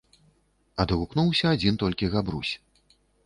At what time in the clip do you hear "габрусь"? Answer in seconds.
2.17-2.53